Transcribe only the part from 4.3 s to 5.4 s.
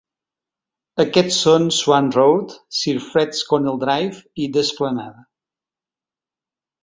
i The Esplanade.